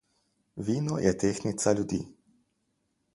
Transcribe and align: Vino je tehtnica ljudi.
Vino 0.69 0.95
je 1.03 1.11
tehtnica 1.23 1.75
ljudi. 1.81 2.03